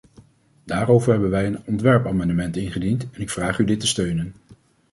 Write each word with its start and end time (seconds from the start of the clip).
Daarover 0.65 1.11
hebben 1.11 1.29
wij 1.29 1.45
een 1.47 1.63
ontwerpamendement 1.65 2.57
ingediend, 2.57 3.07
en 3.11 3.21
ik 3.21 3.29
vraag 3.29 3.59
u 3.59 3.65
dit 3.65 3.79
te 3.79 3.87
steunen. 3.87 4.35